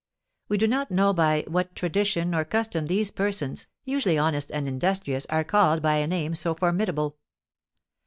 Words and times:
We 0.49 0.57
do 0.57 0.65
not 0.67 0.89
know 0.89 1.13
by 1.13 1.43
what 1.47 1.75
tradition 1.75 2.33
or 2.33 2.43
custom 2.43 2.87
these 2.87 3.11
persons, 3.11 3.67
usually 3.85 4.17
honest 4.17 4.49
and 4.51 4.65
industrious, 4.65 5.27
are 5.27 5.43
called 5.43 5.83
by 5.83 5.97
a 5.97 6.07
name 6.07 6.33
so 6.33 6.55
formidable. 6.55 7.17